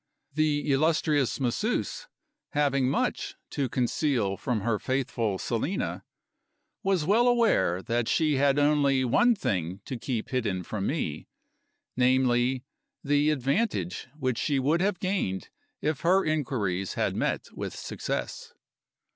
[0.33, 2.07] The illustrious Masseuse,
[2.53, 6.05] having much to conceal from her faithful Selina,
[6.81, 11.27] was well aware that she had only one thing to keep hidden from me;
[11.95, 12.63] namely,
[13.03, 15.49] the advantage which she would have gained
[15.81, 18.55] if her inquiries had met with success.